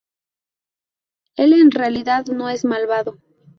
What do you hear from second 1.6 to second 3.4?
realidad no es malvado.